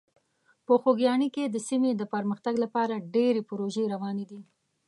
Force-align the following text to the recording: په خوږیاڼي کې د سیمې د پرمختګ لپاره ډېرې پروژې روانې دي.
په 0.65 0.73
خوږیاڼي 0.81 1.29
کې 1.35 1.43
د 1.49 1.57
سیمې 1.67 1.91
د 1.95 2.03
پرمختګ 2.13 2.55
لپاره 2.63 3.03
ډېرې 3.15 3.41
پروژې 3.49 3.83
روانې 3.93 4.25
دي. 4.31 4.41